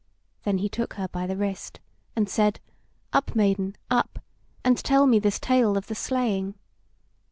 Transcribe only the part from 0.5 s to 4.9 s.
he took her by the wrist and said: "Up, Maiden, up! and